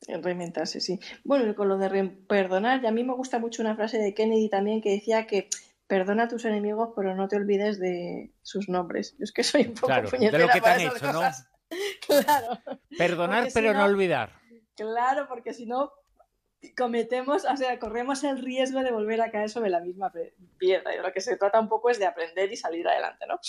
Reinventarse, 0.08 0.82
sí. 0.82 1.00
Bueno, 1.24 1.50
y 1.50 1.54
con 1.54 1.70
lo 1.70 1.78
de 1.78 2.10
perdonar, 2.28 2.84
y 2.84 2.88
a 2.88 2.92
mí 2.92 3.04
me 3.04 3.14
gusta 3.14 3.40
mucho 3.40 3.62
una 3.62 3.76
frase 3.76 3.98
de 4.00 4.14
Kennedy 4.14 4.50
también 4.50 4.82
que 4.82 4.92
decía 4.92 5.28
que 5.28 5.48
perdona 5.88 6.24
a 6.24 6.28
tus 6.28 6.46
enemigos, 6.46 6.90
pero 6.96 7.16
no 7.16 7.28
te 7.28 7.36
olvides 7.36 7.80
de 7.80 8.34
sus 8.42 8.68
nombres. 8.70 9.16
es 9.20 9.32
que 9.32 9.44
soy 9.44 9.64
un 9.64 9.74
poco 9.74 9.88
claro, 9.88 10.10
de 10.10 10.32
lo 10.40 10.48
que 10.48 10.62
te 10.62 10.70
han 10.70 10.82
hecho, 10.82 11.14
¿no? 11.14 11.22
claro. 12.08 12.60
Perdonar, 12.98 13.50
pero 13.54 13.74
no 13.74 13.86
olvidar. 13.86 14.40
Claro, 14.76 15.28
porque 15.28 15.54
si 15.54 15.66
no, 15.66 15.92
cometemos, 16.78 17.46
o 17.46 17.58
sea, 17.58 17.78
corremos 17.80 18.24
el 18.24 18.42
riesgo 18.42 18.82
de 18.82 18.92
volver 18.92 19.22
a 19.22 19.32
caer 19.32 19.50
sobre 19.50 19.70
la 19.70 19.80
misma 19.80 20.12
piedra. 20.58 20.94
Y 20.94 20.98
de 20.98 21.04
lo 21.04 21.12
que 21.12 21.22
se 21.22 21.38
trata 21.38 21.60
un 21.60 21.70
poco 21.70 21.90
es 21.90 22.00
de 22.00 22.06
aprender 22.06 22.52
y 22.52 22.58
salir 22.58 22.88
adelante, 22.88 23.26
¿no? 23.28 23.40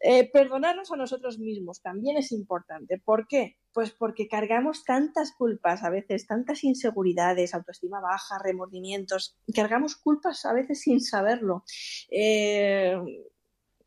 Eh, 0.00 0.30
perdonarnos 0.30 0.90
a 0.92 0.96
nosotros 0.96 1.38
mismos 1.38 1.80
también 1.82 2.16
es 2.16 2.32
importante. 2.32 2.98
¿Por 2.98 3.26
qué? 3.26 3.58
Pues 3.76 3.90
porque 3.90 4.26
cargamos 4.26 4.84
tantas 4.84 5.32
culpas 5.32 5.84
a 5.84 5.90
veces, 5.90 6.26
tantas 6.26 6.64
inseguridades, 6.64 7.52
autoestima 7.52 8.00
baja, 8.00 8.38
remordimientos, 8.42 9.36
cargamos 9.54 9.96
culpas 9.96 10.46
a 10.46 10.54
veces 10.54 10.80
sin 10.80 11.02
saberlo. 11.02 11.62
Eh, 12.10 12.96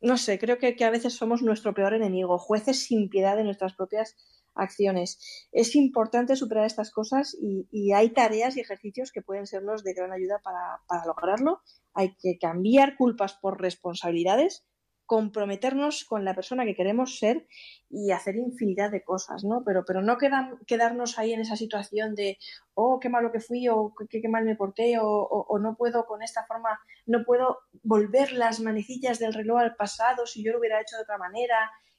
no 0.00 0.16
sé, 0.16 0.38
creo 0.38 0.58
que, 0.58 0.76
que 0.76 0.84
a 0.84 0.90
veces 0.90 1.14
somos 1.14 1.42
nuestro 1.42 1.74
peor 1.74 1.92
enemigo, 1.92 2.38
jueces 2.38 2.84
sin 2.84 3.08
piedad 3.08 3.36
de 3.36 3.42
nuestras 3.42 3.74
propias 3.74 4.14
acciones. 4.54 5.48
Es 5.50 5.74
importante 5.74 6.36
superar 6.36 6.66
estas 6.66 6.92
cosas 6.92 7.36
y, 7.40 7.92
hay 7.92 8.10
tareas 8.10 8.56
y 8.56 8.60
ejercicios 8.60 9.10
que 9.10 9.22
pueden 9.22 9.48
sernos 9.48 9.82
de 9.82 9.94
gran 9.94 10.12
ayuda 10.12 10.40
para, 10.40 11.04
lograrlo. 11.04 11.62
Hay 11.94 12.14
que 12.14 12.38
cambiar 12.38 12.96
culpas 12.96 13.34
por 13.34 13.60
responsabilidades, 13.60 14.64
comprometernos 15.10 16.04
con 16.04 16.24
la 16.24 16.36
persona 16.36 16.64
que 16.64 16.76
queremos 16.76 17.18
ser 17.18 17.44
y 17.88 18.12
hacer 18.12 18.36
infinidad 18.36 18.92
de 18.92 19.02
cosas, 19.02 19.42
¿no? 19.42 19.64
Pero, 19.66 19.84
pero 19.84 20.02
no 20.02 20.18
quedarnos 20.18 21.18
ahí 21.18 21.32
en 21.32 21.40
esa 21.40 21.56
situación 21.56 22.14
de, 22.14 22.38
oh, 22.74 23.00
qué 23.00 23.08
malo 23.08 23.32
que 23.32 23.40
fui, 23.40 23.66
o 23.66 23.92
qué, 24.08 24.28
mal 24.28 24.44
me 24.44 24.54
porté, 24.54 24.98
o, 25.00 25.58
no 25.60 25.76
puedo 25.76 26.06
con 26.06 26.22
esta 26.22 26.46
forma, 26.46 26.78
no 27.06 27.24
puedo 27.24 27.58
volver 27.82 28.30
las 28.34 28.60
manecillas 28.60 29.18
del 29.18 29.34
reloj 29.34 29.58
al 29.58 29.74
pasado 29.74 30.26
si 30.26 30.44
yo 30.44 30.52
lo 30.52 30.60
hubiera 30.60 30.80
hecho 30.80 30.94
de 30.94 31.02
otra 31.02 31.18
manera, 31.18 31.56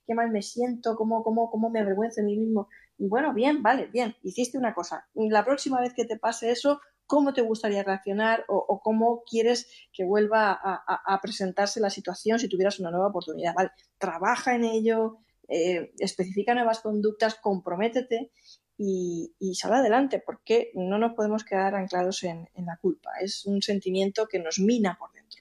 qué 0.08 0.14
mal 0.14 0.32
me 0.32 0.42
siento, 0.42 0.96
cómo, 0.96 1.22
cómo, 1.22 1.52
cómo 1.52 1.70
me 1.70 1.82
avergüenzo 1.82 2.22
de 2.22 2.28
mí 2.28 2.38
mismo. 2.38 2.70
Bueno, 2.98 3.34
bien, 3.34 3.62
vale, 3.62 3.88
bien, 3.88 4.16
hiciste 4.24 4.58
una 4.58 4.74
cosa. 4.74 5.06
La 5.16 5.44
próxima 5.44 5.82
vez 5.82 5.94
que 5.94 6.06
te 6.06 6.18
pase 6.18 6.50
eso, 6.50 6.80
¿cómo 7.12 7.34
te 7.34 7.42
gustaría 7.42 7.84
reaccionar 7.84 8.46
o, 8.48 8.80
cómo 8.82 9.24
quieres 9.30 9.68
que 9.92 10.06
vuelva 10.06 10.58
a, 10.64 11.20
presentarse 11.22 11.82
la 11.82 11.90
situación 11.90 12.40
si 12.40 12.48
tuvieras 12.48 12.80
una 12.80 12.90
nueva 12.90 13.08
oportunidad? 13.08 13.54
Vale, 13.54 13.72
trabaja 13.98 14.56
en 14.56 14.64
ello, 14.64 15.18
eh, 15.50 15.92
especifica 16.00 16.54
nuevas 16.54 16.80
conductas, 16.80 17.36
comprométete 17.36 18.32
y, 18.78 19.36
y, 19.40 19.56
sal 19.56 19.74
adelante, 19.74 20.24
porque 20.26 20.72
no 20.74 20.98
nos 21.00 21.12
podemos 21.12 21.44
quedar 21.44 21.76
anclados 21.76 22.24
en, 22.24 22.50
en 22.56 22.66
la 22.66 22.78
culpa. 22.78 23.12
Es 23.20 23.46
un 23.46 23.62
sentimiento 23.62 24.26
que 24.28 24.40
nos 24.40 24.60
mina 24.60 24.96
por 24.98 25.12
dentro. 25.12 25.41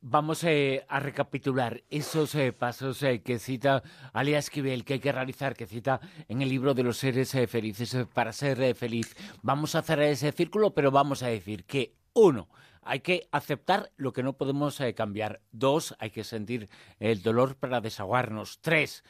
Vamos 0.00 0.44
eh, 0.44 0.86
a 0.88 1.00
recapitular 1.00 1.82
esos 1.90 2.32
eh, 2.36 2.52
pasos 2.52 3.02
eh, 3.02 3.20
que 3.20 3.40
cita 3.40 3.82
Alia 4.12 4.38
Esquivel, 4.38 4.84
que 4.84 4.94
hay 4.94 5.00
que 5.00 5.10
realizar, 5.10 5.56
que 5.56 5.66
cita 5.66 6.00
en 6.28 6.40
el 6.40 6.48
libro 6.48 6.72
de 6.72 6.84
los 6.84 6.98
seres 6.98 7.32
felices 7.48 8.06
para 8.14 8.32
ser 8.32 8.76
feliz. 8.76 9.16
Vamos 9.42 9.74
a 9.74 9.82
cerrar 9.82 10.06
ese 10.06 10.30
círculo, 10.30 10.72
pero 10.72 10.92
vamos 10.92 11.24
a 11.24 11.26
decir 11.26 11.64
que, 11.64 11.96
uno, 12.12 12.48
hay 12.82 13.00
que 13.00 13.28
aceptar 13.32 13.90
lo 13.96 14.12
que 14.12 14.22
no 14.22 14.34
podemos 14.34 14.80
cambiar. 14.94 15.40
Dos, 15.50 15.96
hay 15.98 16.10
que 16.10 16.22
sentir 16.22 16.70
el 17.00 17.20
dolor 17.22 17.56
para 17.56 17.80
desahogarnos. 17.80 18.60
Tres, 18.60 19.02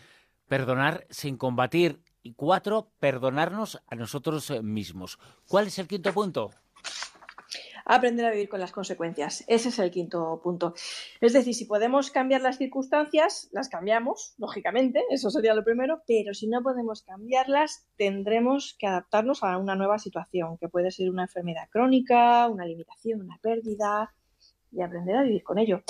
perdonar 0.48 1.06
sin 1.10 1.36
combatir. 1.36 2.00
Y 2.22 2.32
cuatro, 2.32 2.90
perdonarnos 2.98 3.80
a 3.86 3.94
nosotros 3.94 4.50
mismos. 4.62 5.18
¿Cuál 5.46 5.66
es 5.66 5.78
el 5.78 5.86
quinto 5.86 6.12
punto? 6.14 6.50
Aprender 7.88 8.26
a 8.26 8.30
vivir 8.30 8.48
con 8.48 8.60
las 8.60 8.70
consecuencias. 8.70 9.42
Ese 9.48 9.70
es 9.70 9.78
el 9.78 9.90
quinto 9.90 10.40
punto. 10.42 10.74
Es 11.20 11.32
decir, 11.32 11.54
si 11.54 11.64
podemos 11.64 12.10
cambiar 12.10 12.42
las 12.42 12.58
circunstancias, 12.58 13.48
las 13.50 13.68
cambiamos, 13.68 14.34
lógicamente, 14.38 15.02
eso 15.10 15.30
sería 15.30 15.54
lo 15.54 15.64
primero, 15.64 16.02
pero 16.06 16.34
si 16.34 16.46
no 16.46 16.62
podemos 16.62 17.02
cambiarlas, 17.02 17.86
tendremos 17.96 18.76
que 18.78 18.86
adaptarnos 18.86 19.42
a 19.42 19.56
una 19.56 19.74
nueva 19.74 19.98
situación, 19.98 20.58
que 20.58 20.68
puede 20.68 20.90
ser 20.90 21.10
una 21.10 21.22
enfermedad 21.22 21.68
crónica, 21.70 22.46
una 22.48 22.66
limitación, 22.66 23.22
una 23.22 23.38
pérdida, 23.42 24.14
y 24.70 24.82
aprender 24.82 25.16
a 25.16 25.22
vivir 25.22 25.42
con 25.42 25.58
ello. 25.58 25.82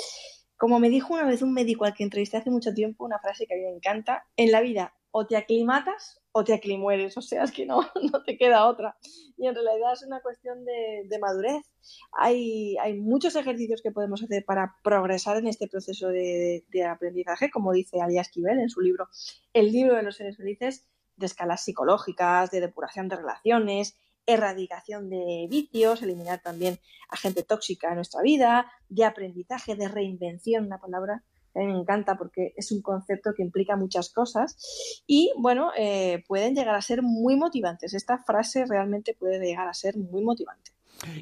Como 0.55 0.79
me 0.79 0.89
dijo 0.89 1.13
una 1.13 1.25
vez 1.25 1.41
un 1.41 1.53
médico 1.53 1.83
al 1.83 1.93
que 1.93 2.03
entrevisté 2.03 2.37
hace 2.37 2.49
mucho 2.49 2.73
tiempo, 2.73 3.03
una 3.03 3.19
frase 3.19 3.45
que 3.45 3.53
a 3.53 3.57
mí 3.57 3.63
me 3.63 3.75
encanta, 3.75 4.25
en 4.37 4.51
la 4.51 4.61
vida 4.61 4.93
o 5.11 5.25
te 5.25 5.37
aclimatas 5.37 6.21
o 6.31 6.43
te 6.43 6.53
aclimueres, 6.53 7.17
o 7.17 7.21
sea, 7.21 7.43
es 7.43 7.51
que 7.51 7.65
no, 7.65 7.81
no 8.11 8.23
te 8.23 8.37
queda 8.37 8.67
otra. 8.67 8.97
Y 9.37 9.47
en 9.47 9.55
realidad 9.55 9.93
es 9.93 10.03
una 10.03 10.21
cuestión 10.21 10.63
de, 10.65 11.19
madurez. 11.19 11.63
Hay, 12.11 12.77
hay, 12.77 12.99
muchos 12.99 13.35
ejercicios 13.35 13.81
que 13.81 13.91
podemos 13.91 14.21
hacer 14.21 14.45
para 14.45 14.75
progresar 14.83 15.37
en 15.37 15.47
este 15.47 15.67
proceso 15.67 16.09
de, 16.09 16.63
aprendizaje, 16.89 17.49
como 17.49 17.73
dice 17.73 18.01
Alias 18.01 18.27
Esquivel 18.27 18.59
en 18.59 18.69
su 18.69 18.81
libro 18.81 19.07
El 19.53 19.71
libro 19.71 19.95
de 19.95 20.03
los 20.03 20.17
seres 20.17 20.37
felices, 20.37 20.85
de 21.15 21.25
escalas 21.25 21.63
psicológicas, 21.63 22.51
de 22.51 22.61
depuración 22.61 23.07
de 23.09 23.17
relaciones, 23.17 23.97
erradicación 24.25 25.09
de 25.09 25.47
vicios, 25.49 26.01
eliminar 26.03 26.41
también 26.41 26.79
a 27.09 27.17
gente 27.17 27.43
tóxica 27.43 27.89
en 27.89 27.95
nuestra 27.95 28.21
vida, 28.21 28.71
de 28.87 29.03
aprendizaje, 29.03 29.75
de 29.75 29.87
reinvención, 29.87 30.65
una 30.65 30.79
palabra 30.79 31.23
a 31.55 31.59
mí 31.59 31.67
me 31.67 31.79
encanta 31.79 32.15
porque 32.17 32.53
es 32.55 32.71
un 32.71 32.81
concepto 32.81 33.33
que 33.35 33.43
implica 33.43 33.75
muchas 33.75 34.09
cosas 34.11 35.03
y, 35.07 35.31
bueno, 35.37 35.71
eh, 35.77 36.23
pueden 36.27 36.55
llegar 36.55 36.75
a 36.75 36.81
ser 36.81 37.01
muy 37.01 37.35
motivantes. 37.35 37.93
Esta 37.93 38.17
frase 38.17 38.65
realmente 38.65 39.15
puede 39.17 39.39
llegar 39.39 39.67
a 39.67 39.73
ser 39.73 39.97
muy 39.97 40.23
motivante. 40.23 40.71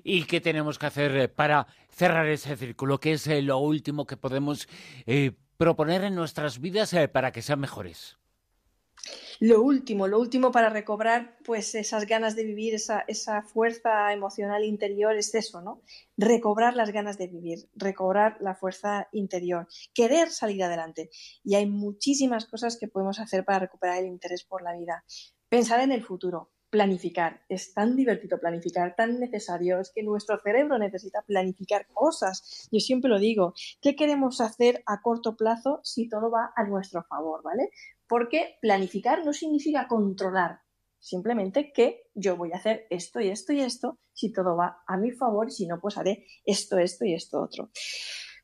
¿Y 0.04 0.26
qué 0.26 0.42
tenemos 0.42 0.80
que 0.80 0.88
hacer 0.88 1.16
eh, 1.16 1.28
para 1.28 1.68
cerrar 1.90 2.28
ese 2.28 2.56
círculo? 2.58 3.00
¿Qué 3.00 3.14
es 3.14 3.28
eh, 3.28 3.42
lo 3.42 3.60
último 3.60 4.06
que 4.06 4.18
podemos 4.18 4.68
proponer 5.58 6.04
en 6.04 6.16
nuestras 6.16 6.60
vidas 6.60 6.96
para 7.12 7.32
que 7.32 7.42
sean 7.42 7.60
mejores? 7.60 8.18
Lo 9.40 9.62
último, 9.62 10.08
lo 10.08 10.20
último 10.20 10.52
para 10.52 10.70
recobrar 10.70 11.38
pues 11.44 11.76
esas 11.76 12.06
ganas 12.06 12.36
de 12.36 12.44
vivir, 12.44 12.74
esa, 12.74 13.04
esa 13.08 13.42
fuerza 13.44 14.12
emocional 14.14 14.64
interior 14.64 15.16
es 15.16 15.34
eso, 15.36 15.62
¿no? 15.62 15.82
Recobrar 16.18 16.76
las 16.76 16.92
ganas 16.92 17.18
de 17.18 17.28
vivir, 17.28 17.70
recobrar 17.76 18.38
la 18.40 18.56
fuerza 18.56 19.08
interior, 19.12 19.68
querer 19.94 20.30
salir 20.30 20.64
adelante. 20.64 21.10
Y 21.44 21.56
hay 21.56 21.68
muchísimas 21.68 22.46
cosas 22.46 22.78
que 22.78 22.88
podemos 22.88 23.20
hacer 23.20 23.46
para 23.46 23.60
recuperar 23.60 24.00
el 24.00 24.08
interés 24.08 24.44
por 24.44 24.62
la 24.62 24.76
vida. 24.76 25.04
Pensar 25.50 25.80
en 25.82 25.92
el 25.92 26.04
futuro, 26.04 26.52
planificar. 26.70 27.42
Es 27.48 27.74
tan 27.74 27.96
divertido 27.96 28.40
planificar, 28.40 28.96
tan 28.96 29.20
necesario. 29.20 29.80
Es 29.80 29.92
que 29.94 30.04
nuestro 30.04 30.40
cerebro 30.40 30.78
necesita 30.78 31.22
planificar 31.22 31.88
cosas. 31.94 32.68
Yo 32.72 32.80
siempre 32.80 33.10
lo 33.10 33.20
digo. 33.20 33.54
¿Qué 33.82 33.96
queremos 33.96 34.42
hacer 34.42 34.84
a 34.86 35.02
corto 35.02 35.36
plazo 35.36 35.80
si 35.84 36.10
todo 36.10 36.30
va 36.30 36.52
a 36.56 36.64
nuestro 36.64 37.04
favor? 37.04 37.44
¿Vale? 37.44 37.70
Porque 38.08 38.58
planificar 38.62 39.26
no 39.26 39.34
significa 39.34 39.88
controlar, 39.88 40.62
simplemente 41.00 41.72
que 41.74 42.10
yo 42.14 42.38
voy 42.38 42.52
a 42.52 42.58
hacer 42.58 42.88
esto 42.90 43.20
y 43.20 43.30
esto 43.30 43.54
y 43.54 43.62
esto 43.62 44.00
si 44.14 44.32
todo 44.32 44.56
va 44.56 44.84
a 44.88 44.98
mi 44.98 45.12
favor 45.12 45.52
si 45.52 45.68
no, 45.68 45.80
pues 45.80 45.98
haré 45.98 46.26
esto, 46.46 46.78
esto 46.78 47.06
y 47.06 47.14
esto 47.14 47.42
otro. 47.42 47.70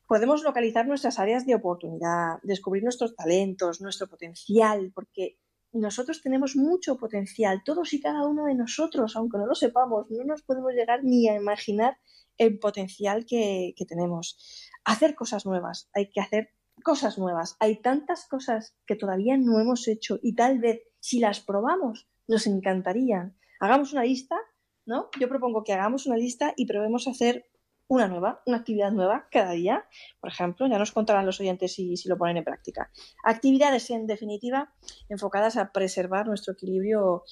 Podemos 0.06 0.42
localizar 0.42 0.86
nuestras 0.86 1.18
áreas 1.18 1.46
de 1.46 1.54
oportunidad, 1.54 2.38
descubrir 2.42 2.82
nuestros 2.82 3.16
talentos, 3.16 3.80
nuestro 3.80 4.06
potencial, 4.06 4.92
porque 4.94 5.38
nosotros 5.72 6.22
tenemos 6.22 6.54
mucho 6.54 6.96
potencial, 6.96 7.62
todos 7.64 7.92
y 7.94 8.00
cada 8.00 8.26
uno 8.26 8.44
de 8.44 8.54
nosotros, 8.54 9.16
aunque 9.16 9.38
no 9.38 9.46
lo 9.46 9.54
sepamos, 9.54 10.06
no 10.10 10.22
nos 10.24 10.42
podemos 10.42 10.72
llegar 10.72 11.02
ni 11.02 11.28
a 11.28 11.34
imaginar 11.34 11.98
el 12.38 12.58
potencial 12.58 13.26
que, 13.26 13.74
que 13.76 13.84
tenemos. 13.84 14.38
Hacer 14.84 15.14
cosas 15.14 15.46
nuevas, 15.46 15.88
hay 15.94 16.10
que 16.10 16.20
hacer 16.20 16.50
cosas 16.82 17.18
nuevas. 17.18 17.56
Hay 17.60 17.80
tantas 17.80 18.26
cosas 18.26 18.76
que 18.86 18.96
todavía 18.96 19.36
no 19.36 19.60
hemos 19.60 19.88
hecho 19.88 20.18
y 20.22 20.34
tal 20.34 20.58
vez 20.58 20.82
si 21.00 21.20
las 21.20 21.40
probamos 21.40 22.08
nos 22.26 22.46
encantarían. 22.46 23.36
Hagamos 23.60 23.92
una 23.92 24.04
lista, 24.04 24.36
¿no? 24.86 25.08
Yo 25.18 25.28
propongo 25.28 25.64
que 25.64 25.72
hagamos 25.72 26.06
una 26.06 26.16
lista 26.16 26.52
y 26.56 26.66
probemos 26.66 27.06
a 27.06 27.12
hacer 27.12 27.46
una 27.86 28.08
nueva, 28.08 28.42
una 28.46 28.58
actividad 28.58 28.92
nueva 28.92 29.28
cada 29.30 29.52
día. 29.52 29.86
Por 30.20 30.30
ejemplo, 30.30 30.66
ya 30.66 30.78
nos 30.78 30.92
contarán 30.92 31.26
los 31.26 31.40
oyentes 31.40 31.74
si, 31.74 31.96
si 31.96 32.08
lo 32.08 32.16
ponen 32.16 32.38
en 32.38 32.44
práctica. 32.44 32.90
Actividades, 33.22 33.90
en 33.90 34.06
definitiva, 34.06 34.72
enfocadas 35.08 35.56
a 35.56 35.72
preservar 35.72 36.26
nuestro 36.26 36.54
equilibrio 36.54 37.24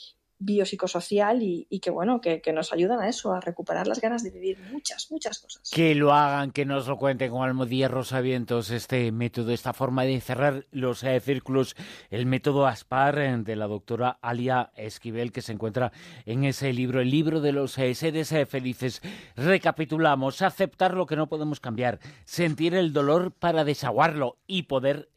biopsicosocial 0.44 1.42
y, 1.42 1.66
y 1.70 1.80
que 1.80 1.90
bueno, 1.90 2.20
que, 2.20 2.40
nos 2.52 2.72
ayudan 2.72 3.00
a 3.00 3.08
eso, 3.08 3.32
a 3.32 3.40
recuperar 3.40 3.86
las 3.86 4.00
ganas 4.00 4.22
de 4.22 4.30
vivir 4.30 4.58
muchas, 4.70 5.10
muchas 5.10 5.38
cosas. 5.38 5.70
Que 5.70 5.94
lo 5.94 6.12
hagan, 6.12 6.50
que 6.50 6.64
nos 6.64 6.86
lo 6.86 6.96
cuenten 6.96 7.30
con 7.30 7.42
Almodía 7.42 7.88
Rosavientos, 7.88 8.70
este 8.70 9.10
método, 9.12 9.52
esta 9.52 9.72
forma 9.72 10.04
de 10.04 10.20
cerrar 10.20 10.66
los 10.70 11.02
eh, 11.04 11.18
círculos, 11.20 11.76
el 12.10 12.26
método 12.26 12.66
ASPAR 12.66 13.18
eh, 13.18 13.36
de 13.38 13.56
la 13.56 13.66
doctora 13.66 14.18
Alia 14.20 14.72
Esquivel, 14.76 15.32
que 15.32 15.42
se 15.42 15.52
encuentra 15.52 15.92
en 16.26 16.44
ese 16.44 16.72
libro, 16.72 17.00
el 17.00 17.10
libro 17.10 17.40
de 17.40 17.52
los 17.52 17.78
eh, 17.78 17.94
seres 17.94 18.34
felices. 18.48 19.00
Recapitulamos, 19.36 20.42
aceptar 20.42 20.94
lo 20.94 21.06
que 21.06 21.16
no 21.16 21.28
podemos 21.28 21.60
cambiar, 21.60 22.00
sentir 22.24 22.74
el 22.74 22.92
dolor 22.92 23.32
para 23.32 23.64
desaguarlo 23.64 24.38
y 24.46 24.64
poder 24.64 25.10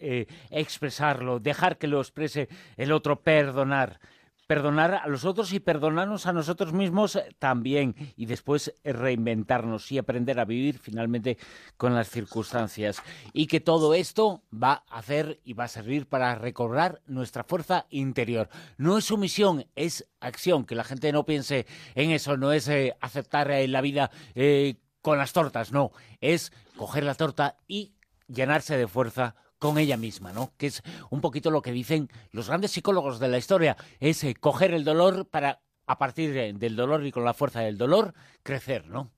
expresarlo, 0.49 1.39
dejar 1.39 1.77
que 1.77 1.87
lo 1.87 1.99
exprese 1.99 2.49
el 2.77 2.91
otro, 2.91 3.21
perdonar 3.21 3.99
perdonar 4.47 4.93
a 4.95 5.07
los 5.07 5.25
otros 5.25 5.53
y 5.53 5.59
perdonarnos 5.59 6.25
a 6.25 6.33
nosotros 6.33 6.73
mismos 6.73 7.19
también. 7.39 7.95
Y 8.15 8.25
después 8.25 8.73
reinventarnos 8.83 9.91
y 9.91 9.97
aprender 9.97 10.39
a 10.39 10.45
vivir 10.45 10.79
finalmente 10.79 11.37
con 11.77 11.95
las 11.95 12.09
circunstancias. 12.09 13.01
Y 13.33 13.47
que 13.47 13.59
todo 13.59 13.93
esto 13.93 14.43
va 14.51 14.83
a 14.89 14.99
hacer 14.99 15.39
y 15.43 15.53
va 15.53 15.65
a 15.65 15.69
servir 15.69 16.07
para 16.07 16.35
recobrar 16.35 17.01
nuestra 17.07 17.43
fuerza 17.43 17.85
interior. 17.89 18.49
No 18.77 18.97
es 18.97 19.05
sumisión, 19.05 19.65
es 19.75 20.07
acción, 20.19 20.65
que 20.65 20.75
la 20.75 20.83
gente 20.83 21.11
no 21.11 21.25
piense 21.25 21.65
en 21.95 22.11
eso, 22.11 22.37
no 22.37 22.51
es 22.51 22.67
eh, 22.67 22.95
aceptar 23.01 23.51
eh, 23.51 23.67
la 23.67 23.81
vida 23.81 24.11
eh, 24.33 24.75
con 25.01 25.17
las 25.17 25.33
tortas, 25.33 25.71
no, 25.71 25.91
es 26.19 26.51
coger 26.77 27.03
la 27.03 27.15
torta 27.15 27.57
y 27.67 27.93
llenarse 28.27 28.77
de 28.77 28.87
fuerza 28.87 29.35
con 29.59 29.77
ella 29.77 29.97
misma, 29.97 30.31
¿no? 30.31 30.53
Que 30.57 30.67
es 30.67 30.81
un 31.09 31.21
poquito 31.21 31.51
lo 31.51 31.61
que 31.61 31.71
dicen 31.71 32.09
los 32.31 32.47
grandes 32.47 32.71
psicólogos 32.71 33.19
de 33.19 33.27
la 33.27 33.37
historia, 33.37 33.77
es 33.99 34.23
eh, 34.23 34.35
coger 34.35 34.73
el 34.73 34.83
dolor 34.83 35.27
para, 35.27 35.61
a 35.85 35.97
partir 35.97 36.57
del 36.57 36.75
dolor 36.75 37.05
y 37.05 37.11
con 37.11 37.25
la 37.25 37.33
fuerza 37.33 37.61
del 37.61 37.77
dolor, 37.77 38.13
crecer, 38.43 38.87
¿no? 38.87 39.11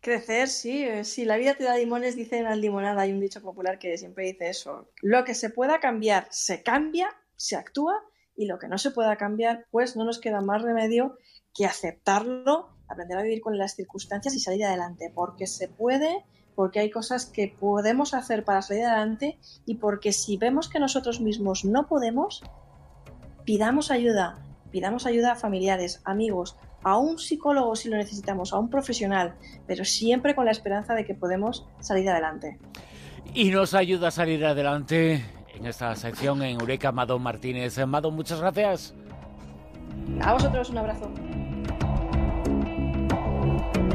Crecer, 0.00 0.48
sí, 0.48 0.84
eh, 0.84 1.04
si 1.04 1.24
la 1.24 1.36
vida 1.36 1.54
te 1.54 1.64
da 1.64 1.76
limones, 1.76 2.16
dicen 2.16 2.46
al 2.46 2.60
limonada, 2.60 3.02
hay 3.02 3.12
un 3.12 3.20
dicho 3.20 3.40
popular 3.40 3.78
que 3.78 3.96
siempre 3.96 4.26
dice 4.26 4.48
eso. 4.48 4.90
Lo 5.02 5.24
que 5.24 5.34
se 5.34 5.50
pueda 5.50 5.78
cambiar, 5.78 6.26
se 6.30 6.62
cambia, 6.62 7.08
se 7.36 7.56
actúa, 7.56 7.94
y 8.38 8.46
lo 8.46 8.60
que 8.60 8.68
no 8.68 8.78
se 8.78 8.92
pueda 8.92 9.16
cambiar, 9.16 9.66
pues 9.72 9.96
no 9.96 10.04
nos 10.04 10.20
queda 10.20 10.40
más 10.40 10.62
remedio 10.62 11.18
que 11.52 11.66
aceptarlo, 11.66 12.68
aprender 12.86 13.18
a 13.18 13.22
vivir 13.22 13.40
con 13.40 13.58
las 13.58 13.74
circunstancias 13.74 14.32
y 14.34 14.38
salir 14.38 14.64
adelante, 14.64 15.10
porque 15.12 15.48
se 15.48 15.66
puede 15.68 16.24
porque 16.58 16.80
hay 16.80 16.90
cosas 16.90 17.24
que 17.24 17.46
podemos 17.46 18.14
hacer 18.14 18.42
para 18.42 18.62
salir 18.62 18.84
adelante 18.84 19.38
y 19.64 19.76
porque 19.76 20.10
si 20.10 20.36
vemos 20.36 20.68
que 20.68 20.80
nosotros 20.80 21.20
mismos 21.20 21.64
no 21.64 21.86
podemos, 21.86 22.42
pidamos 23.44 23.92
ayuda, 23.92 24.40
pidamos 24.72 25.06
ayuda 25.06 25.30
a 25.30 25.36
familiares, 25.36 26.02
amigos, 26.04 26.56
a 26.82 26.98
un 26.98 27.16
psicólogo 27.20 27.76
si 27.76 27.88
lo 27.88 27.96
necesitamos, 27.96 28.52
a 28.52 28.58
un 28.58 28.70
profesional, 28.70 29.36
pero 29.68 29.84
siempre 29.84 30.34
con 30.34 30.46
la 30.46 30.50
esperanza 30.50 30.94
de 30.94 31.04
que 31.04 31.14
podemos 31.14 31.64
salir 31.78 32.10
adelante. 32.10 32.58
Y 33.34 33.50
nos 33.50 33.72
ayuda 33.74 34.08
a 34.08 34.10
salir 34.10 34.44
adelante 34.44 35.24
en 35.54 35.64
esta 35.64 35.94
sección 35.94 36.42
en 36.42 36.60
Eureka 36.60 36.90
Mado 36.90 37.20
Martínez. 37.20 37.78
Mado, 37.86 38.10
muchas 38.10 38.40
gracias. 38.40 38.96
A 40.20 40.32
vosotros 40.32 40.70
un 40.70 40.78
abrazo. 40.78 41.08